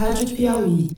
[0.00, 0.90] Rádio Piauí.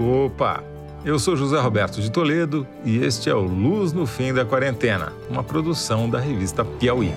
[0.00, 0.64] Opa!
[1.04, 5.12] Eu sou José Roberto de Toledo e este é o Luz no Fim da Quarentena,
[5.28, 7.12] uma produção da revista Piauí.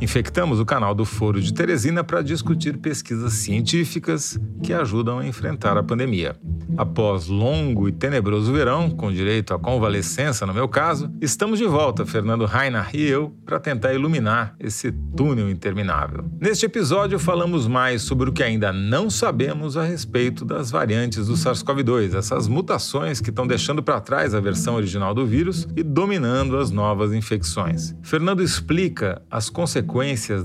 [0.00, 5.76] Infectamos o canal do Foro de Teresina para discutir pesquisas científicas que ajudam a enfrentar
[5.76, 6.36] a pandemia.
[6.76, 12.06] Após longo e tenebroso verão, com direito à convalescença no meu caso, estamos de volta,
[12.06, 16.24] Fernando Reinhardt e eu, para tentar iluminar esse túnel interminável.
[16.40, 21.34] Neste episódio, falamos mais sobre o que ainda não sabemos a respeito das variantes do
[21.34, 26.56] SARS-CoV-2, essas mutações que estão deixando para trás a versão original do vírus e dominando
[26.56, 27.96] as novas infecções.
[28.02, 29.87] Fernando explica as consequências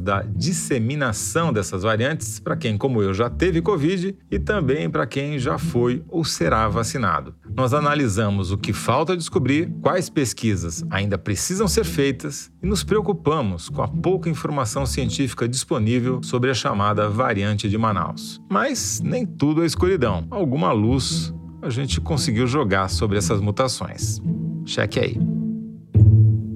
[0.01, 5.37] da disseminação dessas variantes para quem, como eu, já teve Covid e também para quem
[5.37, 7.35] já foi ou ou será vacinado.
[7.53, 13.67] Nós analisamos o que falta descobrir, quais pesquisas ainda precisam ser feitas e nos preocupamos
[13.67, 18.41] com a pouca informação científica disponível sobre a chamada variante de Manaus.
[18.49, 20.25] Mas nem tudo é escuridão.
[20.31, 24.21] Alguma luz a gente conseguiu jogar sobre essas mutações.
[24.65, 25.19] Cheque aí.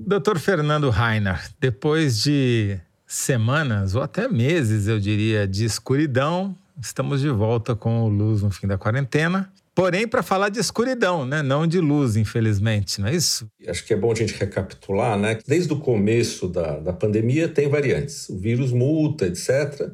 [0.08, 0.38] Dr.
[0.38, 7.75] Fernando Rainer, depois de semanas ou até meses, eu diria, de escuridão, estamos de volta
[7.75, 9.49] com o Luz no fim da quarentena.
[9.73, 11.44] Porém, para falar de escuridão, né?
[11.44, 13.47] não de luz, infelizmente, não é isso?
[13.67, 15.38] Acho que é bom a gente recapitular, né?
[15.45, 18.27] Desde o começo da, da pandemia tem variantes.
[18.27, 19.92] O vírus muta, etc.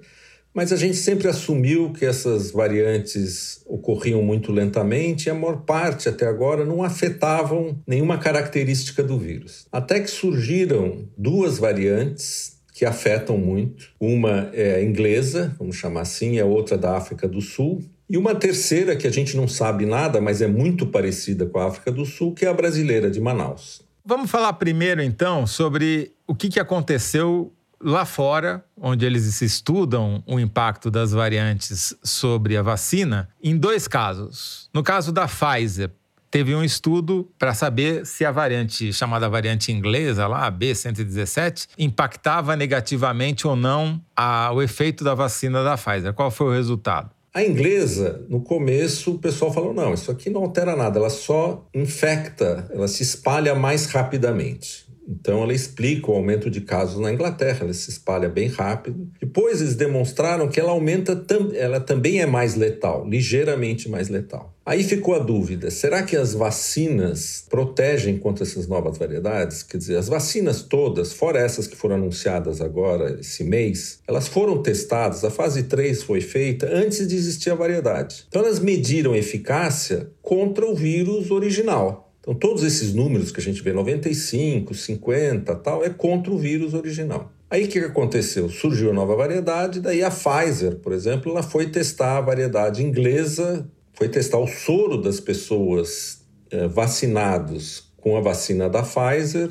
[0.54, 6.08] Mas a gente sempre assumiu que essas variantes ocorriam muito lentamente e a maior parte
[6.08, 9.66] até agora não afetavam nenhuma característica do vírus.
[9.70, 13.90] Até que surgiram duas variantes que afetam muito.
[14.00, 17.84] Uma é inglesa, vamos chamar assim, a outra da África do Sul.
[18.10, 21.68] E uma terceira que a gente não sabe nada, mas é muito parecida com a
[21.68, 23.82] África do Sul, que é a brasileira de Manaus.
[24.06, 30.90] Vamos falar primeiro, então, sobre o que aconteceu lá fora, onde eles estudam o impacto
[30.90, 34.70] das variantes sobre a vacina, em dois casos.
[34.74, 35.92] No caso da Pfizer,
[36.34, 42.56] teve um estudo para saber se a variante, chamada variante inglesa, lá, a B117, impactava
[42.56, 46.12] negativamente ou não a, o efeito da vacina da Pfizer.
[46.12, 47.12] Qual foi o resultado?
[47.32, 51.68] A inglesa, no começo, o pessoal falou: não, isso aqui não altera nada, ela só
[51.72, 54.88] infecta, ela se espalha mais rapidamente.
[55.08, 59.08] Então, ela explica o aumento de casos na Inglaterra, ela se espalha bem rápido.
[59.20, 61.24] Depois, eles demonstraram que ela aumenta,
[61.54, 64.53] ela também é mais letal, ligeiramente mais letal.
[64.66, 69.62] Aí ficou a dúvida: será que as vacinas protegem contra essas novas variedades?
[69.62, 74.62] Quer dizer, as vacinas todas, fora essas que foram anunciadas agora esse mês, elas foram
[74.62, 78.26] testadas, a fase 3 foi feita antes de existir a variedade.
[78.30, 82.12] Então, elas mediram eficácia contra o vírus original.
[82.22, 86.74] Então, todos esses números que a gente vê, 95, 50, tal, é contra o vírus
[86.74, 87.34] original.
[87.54, 88.50] Aí o que aconteceu?
[88.50, 94.10] Surgiu nova variedade, daí a Pfizer, por exemplo, ela foi testar a variedade inglesa, foi
[94.10, 99.50] testar o soro das pessoas eh, vacinados com a vacina da Pfizer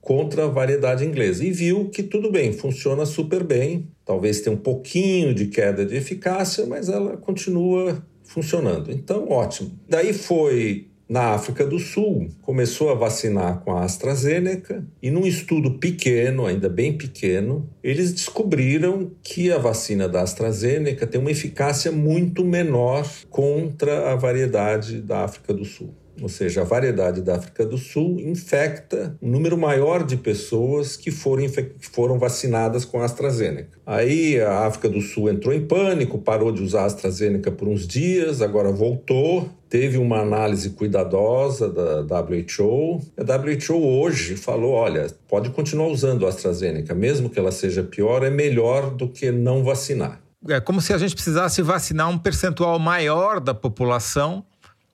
[0.00, 3.88] contra a variedade inglesa e viu que tudo bem, funciona super bem.
[4.04, 8.90] Talvez tenha um pouquinho de queda de eficácia, mas ela continua funcionando.
[8.90, 9.78] Então, ótimo.
[9.88, 15.72] Daí foi na África do Sul, começou a vacinar com a AstraZeneca e, num estudo
[15.72, 22.44] pequeno, ainda bem pequeno, eles descobriram que a vacina da AstraZeneca tem uma eficácia muito
[22.44, 27.78] menor contra a variedade da África do Sul ou seja, a variedade da África do
[27.78, 31.46] Sul, infecta um número maior de pessoas que foram,
[31.80, 33.78] foram vacinadas com a AstraZeneca.
[33.86, 37.86] Aí a África do Sul entrou em pânico, parou de usar a AstraZeneca por uns
[37.86, 39.48] dias, agora voltou.
[39.68, 43.00] Teve uma análise cuidadosa da WHO.
[43.16, 48.24] A WHO hoje falou: olha, pode continuar usando a AstraZeneca, mesmo que ela seja pior,
[48.24, 50.20] é melhor do que não vacinar.
[50.48, 54.44] É como se a gente precisasse vacinar um percentual maior da população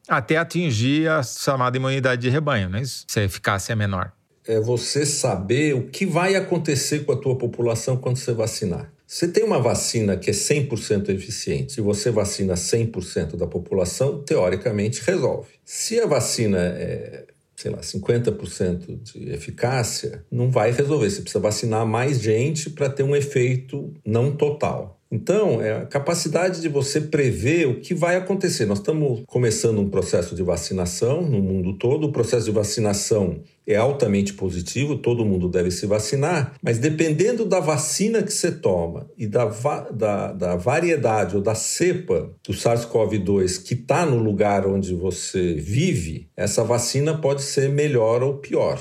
[0.09, 3.05] até atingir a chamada imunidade de rebanho, é isso?
[3.09, 4.13] Se a eficácia é menor.
[4.47, 8.93] É você saber o que vai acontecer com a tua população quando você vacinar.
[9.07, 15.01] Você tem uma vacina que é 100% eficiente, se você vacina 100% da população, teoricamente
[15.05, 15.49] resolve.
[15.65, 21.09] Se a vacina é, sei lá, 50% de eficácia, não vai resolver.
[21.09, 25.01] Você precisa vacinar mais gente para ter um efeito não total.
[25.17, 28.67] Então, é a capacidade de você prever o que vai acontecer.
[28.67, 32.07] Nós estamos começando um processo de vacinação no mundo todo.
[32.07, 37.59] O processo de vacinação é altamente positivo, todo mundo deve se vacinar, mas dependendo da
[37.59, 39.47] vacina que você toma e da,
[39.91, 46.29] da, da variedade ou da cepa do SARS-CoV-2 que está no lugar onde você vive,
[46.37, 48.79] essa vacina pode ser melhor ou pior.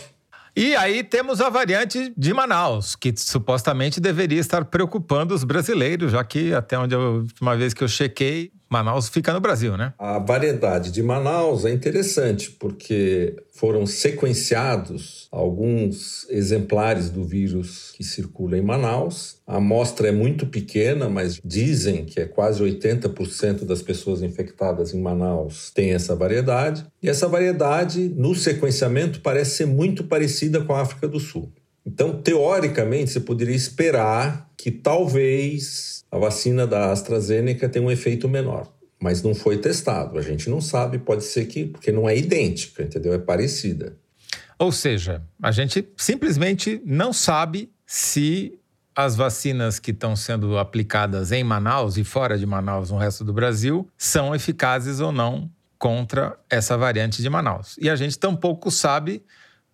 [0.55, 6.23] E aí temos a variante de Manaus, que supostamente deveria estar preocupando os brasileiros, já
[6.23, 9.93] que até onde a última vez que eu chequei, Manaus fica no Brasil, né?
[9.97, 18.57] A variedade de Manaus é interessante porque foram sequenciados alguns exemplares do vírus que circula
[18.57, 19.37] em Manaus.
[19.47, 25.01] A amostra é muito pequena, mas dizem que é quase 80% das pessoas infectadas em
[25.01, 26.85] Manaus têm essa variedade.
[27.01, 31.51] E essa variedade, no sequenciamento, parece ser muito parecida com a África do Sul.
[31.85, 38.71] Então, teoricamente, você poderia esperar que talvez a vacina da AstraZeneca tem um efeito menor,
[38.99, 40.17] mas não foi testado.
[40.17, 43.13] A gente não sabe, pode ser que, porque não é idêntica, entendeu?
[43.13, 43.95] É parecida.
[44.57, 48.57] Ou seja, a gente simplesmente não sabe se
[48.95, 53.33] as vacinas que estão sendo aplicadas em Manaus e fora de Manaus no resto do
[53.33, 57.75] Brasil são eficazes ou não contra essa variante de Manaus.
[57.79, 59.21] E a gente tampouco sabe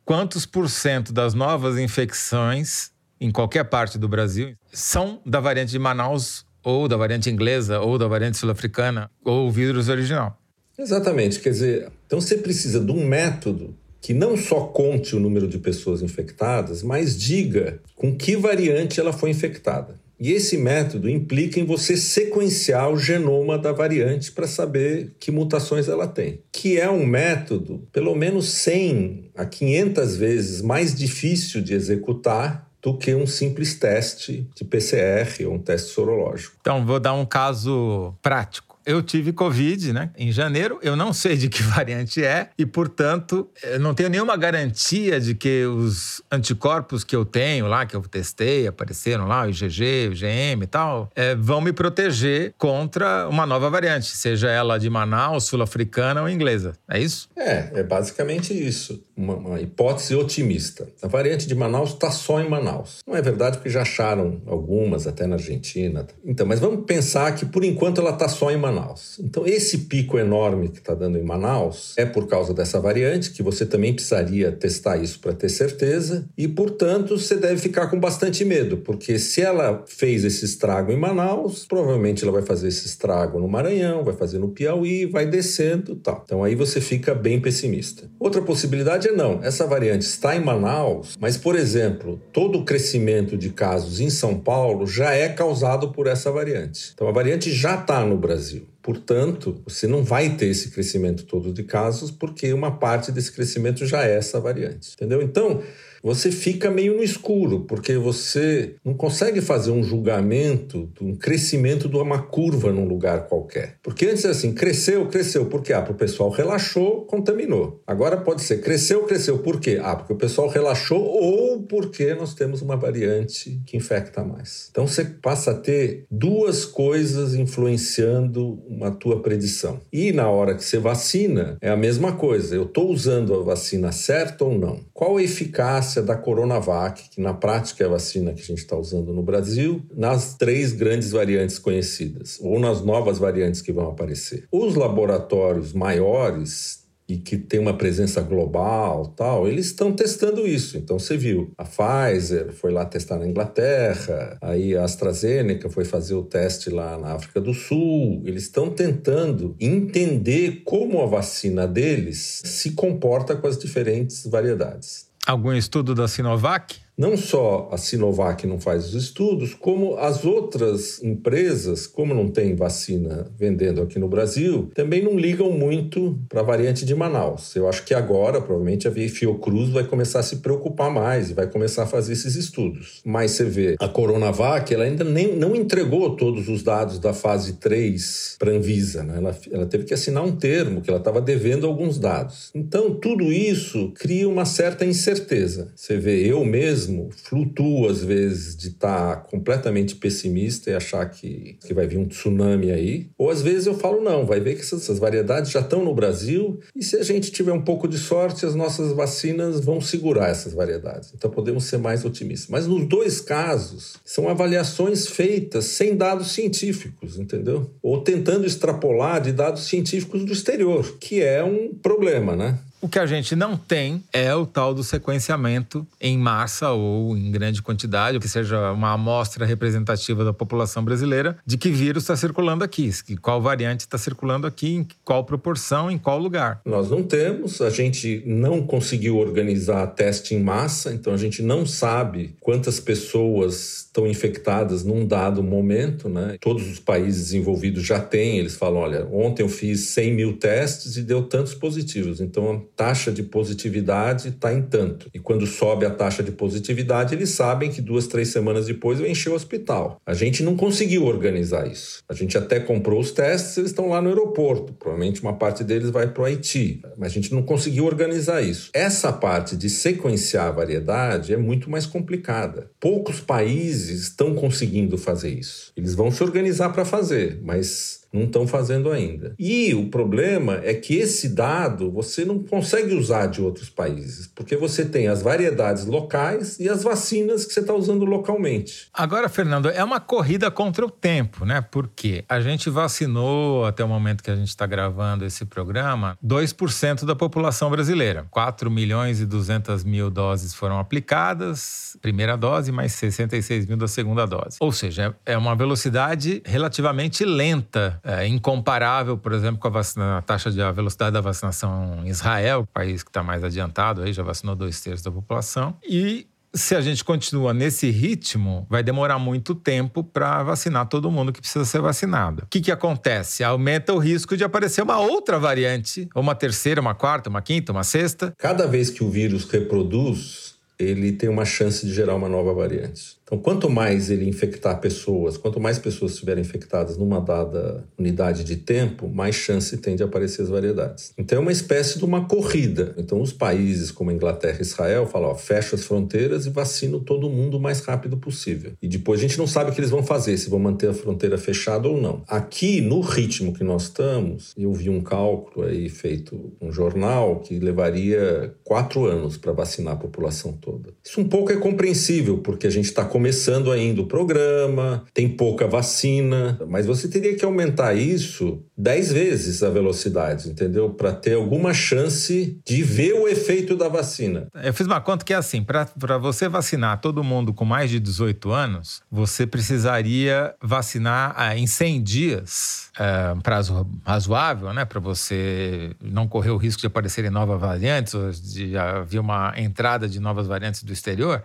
[0.05, 5.79] quantos por cento das novas infecções em qualquer parte do Brasil são da variante de
[5.79, 10.39] Manaus ou da variante inglesa ou da variante sul-africana ou o vírus original.
[10.77, 15.47] Exatamente, quer dizer, então você precisa de um método que não só conte o número
[15.47, 19.99] de pessoas infectadas, mas diga com que variante ela foi infectada.
[20.21, 25.89] E esse método implica em você sequenciar o genoma da variante para saber que mutações
[25.89, 31.73] ela tem, que é um método pelo menos 100 a 500 vezes mais difícil de
[31.73, 36.55] executar do que um simples teste de PCR ou um teste sorológico.
[36.61, 40.09] Então, vou dar um caso prático eu tive Covid, né?
[40.17, 44.35] Em janeiro, eu não sei de que variante é e, portanto, eu não tenho nenhuma
[44.35, 49.49] garantia de que os anticorpos que eu tenho lá, que eu testei, apareceram lá, o
[49.49, 54.77] IgG, o IgM e tal, é, vão me proteger contra uma nova variante, seja ela
[54.77, 56.73] de Manaus, sul-africana ou inglesa.
[56.89, 57.29] É isso?
[57.35, 59.03] É, é basicamente isso.
[59.15, 60.87] Uma, uma hipótese otimista.
[61.01, 62.99] A variante de Manaus está só em Manaus.
[63.05, 66.07] Não é verdade porque já acharam algumas até na Argentina.
[66.25, 68.70] Então, mas vamos pensar que por enquanto ela está só em Manaus.
[68.71, 69.19] Manaus.
[69.19, 73.43] Então, esse pico enorme que está dando em Manaus é por causa dessa variante, que
[73.43, 78.43] você também precisaria testar isso para ter certeza, e, portanto, você deve ficar com bastante
[78.45, 83.39] medo, porque se ela fez esse estrago em Manaus, provavelmente ela vai fazer esse estrago
[83.39, 86.23] no Maranhão, vai fazer no Piauí, vai descendo tal.
[86.25, 88.09] Então, aí você fica bem pessimista.
[88.19, 93.37] Outra possibilidade é não, essa variante está em Manaus, mas, por exemplo, todo o crescimento
[93.37, 96.91] de casos em São Paulo já é causado por essa variante.
[96.93, 98.60] Então, a variante já está no Brasil.
[98.81, 103.85] Portanto, você não vai ter esse crescimento todo de casos, porque uma parte desse crescimento
[103.85, 104.93] já é essa variante.
[104.93, 105.21] Entendeu?
[105.21, 105.61] Então,
[106.03, 111.97] você fica meio no escuro, porque você não consegue fazer um julgamento um crescimento de
[111.97, 113.77] uma curva num lugar qualquer.
[113.81, 115.43] Porque antes era assim, cresceu, cresceu?
[115.43, 117.81] Ah, porque o pessoal relaxou, contaminou.
[117.85, 119.79] Agora pode ser, cresceu, cresceu, por quê?
[119.81, 124.67] Ah, porque o pessoal relaxou ou porque nós temos uma variante que infecta mais.
[124.71, 129.79] Então você passa a ter duas coisas influenciando uma tua predição.
[129.91, 132.55] E na hora que você vacina, é a mesma coisa.
[132.55, 134.79] Eu estou usando a vacina certa ou não?
[134.93, 138.59] Qual a eficácia eficácia da Coronavac, que na prática é a vacina que a gente
[138.59, 143.89] está usando no Brasil, nas três grandes variantes conhecidas, ou nas novas variantes que vão
[143.89, 144.45] aparecer.
[144.51, 150.77] Os laboratórios maiores e que tem uma presença global, tal, eles estão testando isso.
[150.77, 156.13] Então você viu, a Pfizer foi lá testar na Inglaterra, aí a AstraZeneca foi fazer
[156.13, 158.21] o teste lá na África do Sul.
[158.25, 165.10] Eles estão tentando entender como a vacina deles se comporta com as diferentes variedades.
[165.31, 166.80] Algum estudo da Sinovac?
[166.97, 172.55] Não só a Sinovac não faz os estudos, como as outras empresas, como não tem
[172.55, 177.55] vacina vendendo aqui no Brasil, também não ligam muito para a variante de Manaus.
[177.55, 181.47] Eu acho que agora, provavelmente, a Fiocruz vai começar a se preocupar mais e vai
[181.47, 183.01] começar a fazer esses estudos.
[183.05, 187.53] Mas você vê, a Coronavac, ela ainda nem, não entregou todos os dados da fase
[187.53, 189.03] 3 para a Anvisa.
[189.03, 189.17] Né?
[189.17, 192.51] Ela, ela teve que assinar um termo que ela estava devendo alguns dados.
[192.53, 195.71] Então, tudo isso cria uma certa incerteza.
[195.75, 201.57] Você vê, eu mesmo flutuo às vezes de estar tá completamente pessimista e achar que,
[201.65, 204.61] que vai vir um tsunami aí, ou às vezes eu falo, não, vai ver que
[204.61, 207.97] essas, essas variedades já estão no Brasil e se a gente tiver um pouco de
[207.97, 211.13] sorte, as nossas vacinas vão segurar essas variedades.
[211.15, 212.49] Então podemos ser mais otimistas.
[212.49, 217.69] Mas nos dois casos, são avaliações feitas sem dados científicos, entendeu?
[217.81, 222.59] Ou tentando extrapolar de dados científicos do exterior, que é um problema, né?
[222.81, 227.29] O que a gente não tem é o tal do sequenciamento em massa ou em
[227.29, 232.63] grande quantidade, que seja uma amostra representativa da população brasileira de que vírus está circulando
[232.63, 232.89] aqui,
[233.21, 236.59] qual variante está circulando aqui, em qual proporção, em qual lugar.
[236.65, 241.67] Nós não temos, a gente não conseguiu organizar teste em massa, então a gente não
[241.67, 246.37] sabe quantas pessoas estão infectadas num dado momento, né?
[246.39, 250.95] Todos os países envolvidos já têm, eles falam, olha, ontem eu fiz 100 mil testes
[250.95, 255.09] e deu tantos positivos, então taxa de positividade está em tanto.
[255.13, 259.05] E quando sobe a taxa de positividade, eles sabem que duas, três semanas depois eu
[259.05, 259.99] encher o hospital.
[260.05, 262.01] A gente não conseguiu organizar isso.
[262.07, 264.73] A gente até comprou os testes, eles estão lá no aeroporto.
[264.73, 266.81] Provavelmente uma parte deles vai para o Haiti.
[266.97, 268.69] Mas a gente não conseguiu organizar isso.
[268.73, 272.69] Essa parte de sequenciar a variedade é muito mais complicada.
[272.79, 275.71] Poucos países estão conseguindo fazer isso.
[275.75, 279.33] Eles vão se organizar para fazer, mas não estão fazendo ainda.
[279.39, 284.57] E o problema é que esse dado você não consegue usar de outros países, porque
[284.57, 288.89] você tem as variedades locais e as vacinas que você está usando localmente.
[288.93, 291.61] Agora, Fernando, é uma corrida contra o tempo, né?
[291.61, 297.05] Porque a gente vacinou, até o momento que a gente está gravando esse programa, 2%
[297.05, 298.25] da população brasileira.
[298.29, 304.25] 4 milhões e 200 mil doses foram aplicadas, primeira dose, mais 66 mil da segunda
[304.25, 304.57] dose.
[304.59, 310.21] Ou seja, é uma velocidade relativamente lenta é, incomparável, por exemplo, com a, vacina, a
[310.21, 314.23] taxa de a velocidade da vacinação em Israel, país que está mais adiantado, aí já
[314.23, 315.75] vacinou dois terços da população.
[315.87, 321.31] E se a gente continua nesse ritmo, vai demorar muito tempo para vacinar todo mundo
[321.31, 322.43] que precisa ser vacinado.
[322.43, 323.43] O que, que acontece?
[323.43, 327.71] Aumenta o risco de aparecer uma outra variante, ou uma terceira, uma quarta, uma quinta,
[327.71, 328.33] uma sexta.
[328.37, 333.20] Cada vez que o vírus reproduz, ele tem uma chance de gerar uma nova variante.
[333.31, 338.57] Então, quanto mais ele infectar pessoas, quanto mais pessoas estiverem infectadas numa dada unidade de
[338.57, 341.13] tempo, mais chance tem de aparecer as variedades.
[341.17, 342.93] Então, é uma espécie de uma corrida.
[342.97, 347.55] Então, os países como Inglaterra e Israel falam: ó, as fronteiras e vacina todo mundo
[347.55, 348.73] o mais rápido possível.
[348.81, 350.93] E depois a gente não sabe o que eles vão fazer, se vão manter a
[350.93, 352.23] fronteira fechada ou não.
[352.27, 357.59] Aqui, no ritmo que nós estamos, eu vi um cálculo aí feito um jornal que
[357.59, 360.89] levaria quatro anos para vacinar a população toda.
[361.03, 365.67] Isso um pouco é compreensível, porque a gente está começando ainda o programa, tem pouca
[365.67, 370.89] vacina, mas você teria que aumentar isso 10 vezes a velocidade, entendeu?
[370.89, 374.47] Para ter alguma chance de ver o efeito da vacina.
[374.63, 377.99] Eu fiz uma conta que é assim: para você vacinar todo mundo com mais de
[377.99, 384.83] 18 anos, você precisaria vacinar ah, em 100 dias, é, prazo razoável, né?
[384.83, 390.09] Para você não correr o risco de aparecerem novas variantes, ou de haver uma entrada
[390.09, 391.43] de novas variantes do exterior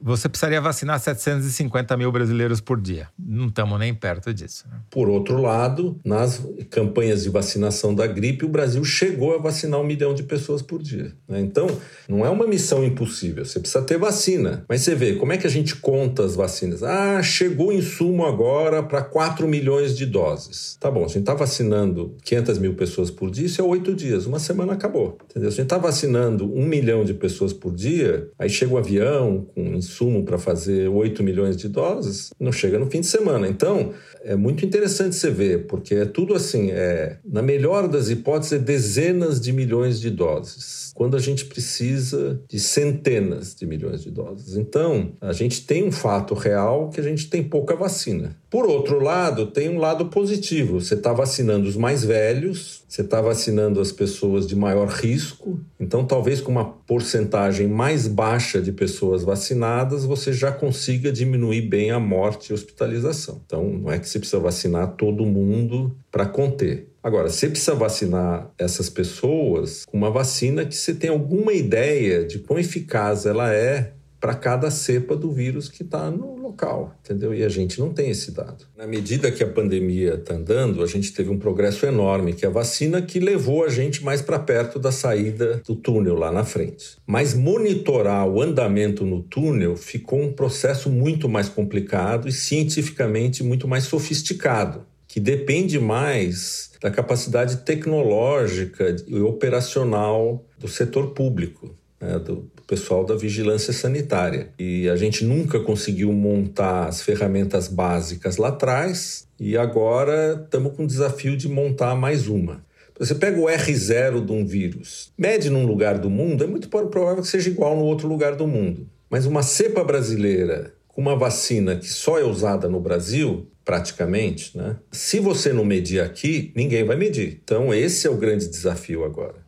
[0.00, 3.08] você precisaria vacinar 750 mil brasileiros por dia.
[3.18, 4.64] Não estamos nem perto disso.
[4.70, 4.78] Né?
[4.90, 9.84] Por outro lado, nas campanhas de vacinação da gripe, o Brasil chegou a vacinar um
[9.84, 11.12] milhão de pessoas por dia.
[11.28, 11.40] Né?
[11.40, 11.66] Então,
[12.08, 13.44] não é uma missão impossível.
[13.44, 14.64] Você precisa ter vacina.
[14.68, 16.82] Mas você vê, como é que a gente conta as vacinas?
[16.82, 20.76] Ah, chegou insumo agora para 4 milhões de doses.
[20.80, 24.26] Tá bom, a gente está vacinando 500 mil pessoas por dia, isso é oito dias.
[24.26, 25.18] Uma semana acabou.
[25.30, 25.50] Entendeu?
[25.50, 28.78] Se a gente está vacinando um milhão de pessoas por dia, aí chega o um
[28.78, 33.46] avião com insumo para fazer 8 milhões de doses, não chega no fim de semana.
[33.48, 38.54] Então, é muito interessante você ver, porque é tudo assim, é, na melhor das hipóteses,
[38.54, 44.10] é dezenas de milhões de doses, quando a gente precisa de centenas de milhões de
[44.10, 44.56] doses.
[44.56, 48.36] Então, a gente tem um fato real que a gente tem pouca vacina.
[48.50, 50.80] Por outro lado, tem um lado positivo.
[50.80, 55.58] Você está vacinando os mais velhos, você está vacinando as pessoas de maior risco.
[55.80, 61.90] Então, talvez com uma porcentagem mais baixa de pessoas vacinadas, você já consiga diminuir bem
[61.90, 63.42] a morte e hospitalização.
[63.44, 66.86] Então, não é que você precisa vacinar todo mundo para conter.
[67.02, 72.38] Agora, você precisa vacinar essas pessoas com uma vacina que você tem alguma ideia de
[72.38, 73.92] quão eficaz ela é
[74.24, 77.34] para cada cepa do vírus que está no local, entendeu?
[77.34, 78.64] E a gente não tem esse dado.
[78.74, 82.48] Na medida que a pandemia está andando, a gente teve um progresso enorme, que é
[82.48, 86.42] a vacina que levou a gente mais para perto da saída do túnel lá na
[86.42, 86.96] frente.
[87.06, 93.68] Mas monitorar o andamento no túnel ficou um processo muito mais complicado e cientificamente muito
[93.68, 102.50] mais sofisticado, que depende mais da capacidade tecnológica e operacional do setor público né, do
[102.66, 104.50] pessoal da vigilância sanitária.
[104.58, 110.84] E a gente nunca conseguiu montar as ferramentas básicas lá atrás e agora estamos com
[110.84, 112.64] o desafio de montar mais uma.
[112.98, 117.22] Você pega o R0 de um vírus, mede num lugar do mundo, é muito provável
[117.22, 118.86] que seja igual no outro lugar do mundo.
[119.10, 124.76] Mas uma cepa brasileira com uma vacina que só é usada no Brasil, praticamente, né?
[124.92, 127.40] Se você não medir aqui, ninguém vai medir.
[127.42, 129.43] Então, esse é o grande desafio agora.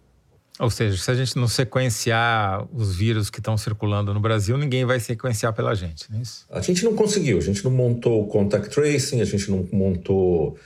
[0.58, 4.84] Ou seja, se a gente não sequenciar os vírus que estão circulando no Brasil, ninguém
[4.84, 6.46] vai sequenciar pela gente, não é isso?
[6.50, 10.56] A gente não conseguiu, a gente não montou o contact tracing, a gente não montou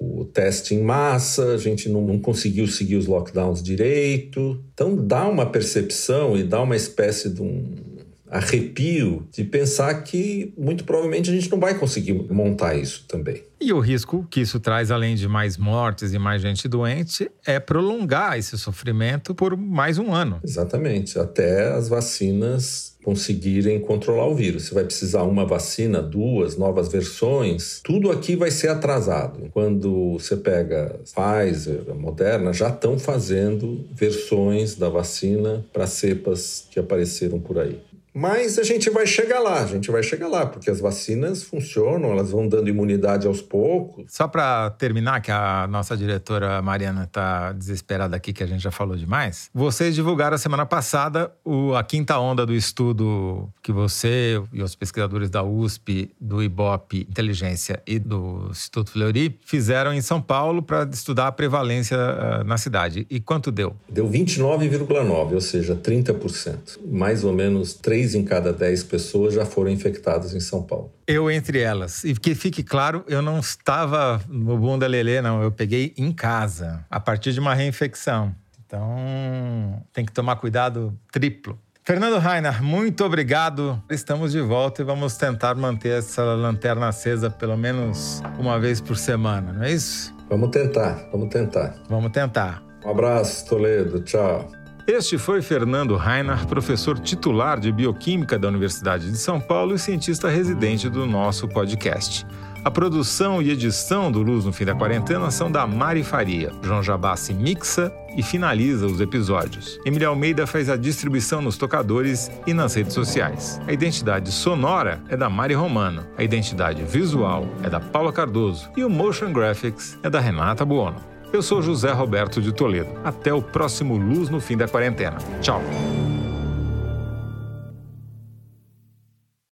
[0.00, 4.64] o teste em massa, a gente não, não, conseguiu seguir os lockdowns direito.
[4.72, 7.89] Então dá uma percepção e dá uma espécie de um
[8.30, 13.42] arrepio de pensar que muito provavelmente a gente não vai conseguir montar isso também.
[13.60, 17.60] E o risco que isso traz, além de mais mortes e mais gente doente, é
[17.60, 20.40] prolongar esse sofrimento por mais um ano.
[20.42, 24.64] Exatamente, até as vacinas conseguirem controlar o vírus.
[24.64, 27.80] Você vai precisar uma vacina, duas, novas versões.
[27.82, 29.48] Tudo aqui vai ser atrasado.
[29.52, 37.38] Quando você pega Pfizer, Moderna, já estão fazendo versões da vacina para cepas que apareceram
[37.38, 37.80] por aí.
[38.12, 42.10] Mas a gente vai chegar lá, a gente vai chegar lá, porque as vacinas funcionam,
[42.10, 44.04] elas vão dando imunidade aos poucos.
[44.08, 48.70] Só para terminar, que a nossa diretora Mariana está desesperada aqui, que a gente já
[48.70, 49.50] falou demais.
[49.54, 54.74] Vocês divulgaram a semana passada o, a quinta onda do estudo que você e os
[54.74, 60.88] pesquisadores da USP, do IBOP Inteligência e do Instituto Fleury fizeram em São Paulo para
[60.92, 63.06] estudar a prevalência uh, na cidade.
[63.10, 63.76] E quanto deu?
[63.88, 66.78] Deu 29,9%, ou seja, 30%.
[66.90, 70.92] Mais ou menos 3 três em cada dez pessoas já foram infectadas em São Paulo.
[71.06, 72.02] Eu entre elas.
[72.04, 75.42] E que fique claro, eu não estava no bunda lelê, não.
[75.42, 78.34] Eu peguei em casa, a partir de uma reinfecção.
[78.64, 81.58] Então, tem que tomar cuidado triplo.
[81.84, 83.82] Fernando Rainer, muito obrigado.
[83.90, 88.96] Estamos de volta e vamos tentar manter essa lanterna acesa pelo menos uma vez por
[88.96, 90.14] semana, não é isso?
[90.28, 91.74] Vamos tentar, vamos tentar.
[91.88, 92.62] Vamos tentar.
[92.84, 94.00] Um abraço, Toledo.
[94.00, 94.59] Tchau.
[94.92, 100.28] Este foi Fernando Reinhardt, professor titular de Bioquímica da Universidade de São Paulo e cientista
[100.28, 102.26] residente do nosso podcast.
[102.64, 106.50] A produção e edição do Luz no Fim da Quarentena são da Mari Faria.
[106.60, 109.78] João Jabassi mixa e finaliza os episódios.
[109.86, 113.60] Emília Almeida faz a distribuição nos tocadores e nas redes sociais.
[113.68, 116.04] A identidade sonora é da Mari Romano.
[116.18, 118.68] A identidade visual é da Paula Cardoso.
[118.76, 121.10] E o Motion Graphics é da Renata Buono.
[121.32, 122.90] Eu sou José Roberto de Toledo.
[123.04, 125.18] Até o próximo Luz no Fim da Quarentena.
[125.40, 125.62] Tchau.